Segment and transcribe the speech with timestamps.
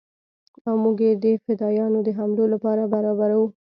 [0.67, 3.43] او موږ يې د فدايانو د حملو لپاره برابرو.